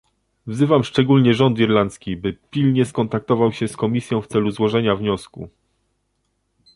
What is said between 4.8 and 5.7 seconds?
wniosku